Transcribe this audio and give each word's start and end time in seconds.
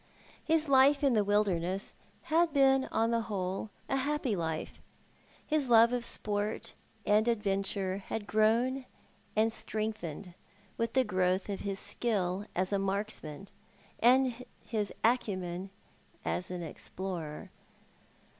His 0.43 0.67
life 0.67 1.03
in 1.03 1.13
the 1.13 1.23
wilderness 1.23 1.93
had 2.23 2.51
been 2.53 2.85
on 2.85 3.11
the 3.11 3.21
whole 3.29 3.69
a 3.87 3.97
happy 3.97 4.35
life. 4.35 4.81
His 5.45 5.69
love 5.69 5.93
of 5.93 6.03
sport 6.03 6.73
and 7.05 7.27
adventure 7.27 7.97
had 7.99 8.25
grown 8.25 8.85
and 9.35 9.53
strengthened 9.53 10.33
with 10.75 10.93
the 10.93 11.03
growth 11.03 11.49
of 11.49 11.59
his 11.59 11.77
skill 11.79 12.47
as 12.55 12.73
a 12.73 12.79
marksman 12.79 13.49
and 13.99 14.43
his 14.65 14.91
acumen 15.03 15.69
as 16.25 16.49
an 16.49 16.63
explorer. 16.63 17.51